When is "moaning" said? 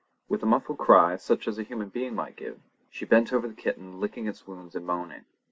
4.83-5.25